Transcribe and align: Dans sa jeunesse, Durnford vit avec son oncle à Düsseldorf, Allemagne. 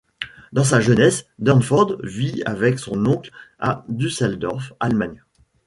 Dans 0.51 0.63
sa 0.63 0.81
jeunesse, 0.81 1.27
Durnford 1.37 1.97
vit 2.01 2.41
avec 2.47 2.79
son 2.79 3.05
oncle 3.05 3.29
à 3.59 3.85
Düsseldorf, 3.87 4.73
Allemagne. 4.79 5.23